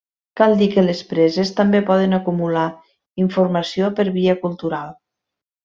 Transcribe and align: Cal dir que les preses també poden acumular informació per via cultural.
Cal 0.39 0.53
dir 0.61 0.67
que 0.75 0.83
les 0.85 1.03
preses 1.11 1.51
també 1.59 1.81
poden 1.91 2.19
acumular 2.19 2.65
informació 3.27 3.93
per 4.01 4.07
via 4.19 4.39
cultural. 4.47 4.93